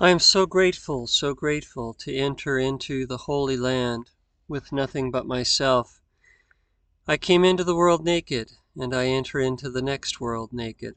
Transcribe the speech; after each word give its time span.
I 0.00 0.10
am 0.10 0.20
so 0.20 0.46
grateful, 0.46 1.08
so 1.08 1.34
grateful, 1.34 1.92
to 1.94 2.14
enter 2.14 2.56
into 2.56 3.04
the 3.04 3.16
Holy 3.16 3.56
Land 3.56 4.10
with 4.46 4.70
nothing 4.70 5.10
but 5.10 5.26
myself. 5.26 6.00
I 7.08 7.16
came 7.16 7.44
into 7.44 7.64
the 7.64 7.74
world 7.74 8.04
naked, 8.04 8.52
and 8.76 8.94
I 8.94 9.06
enter 9.06 9.40
into 9.40 9.68
the 9.68 9.82
next 9.82 10.20
world 10.20 10.52
naked. 10.52 10.94